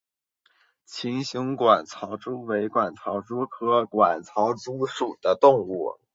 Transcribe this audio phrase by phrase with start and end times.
[0.87, 5.99] 琴形管巢蛛为管巢蛛科管巢蛛属的动物。